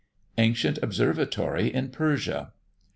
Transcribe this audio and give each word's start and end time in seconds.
ANCIENT 0.39 0.79
OBSERVATORY 0.81 1.71
IN 1.71 1.89
PERSIA. 1.89 2.53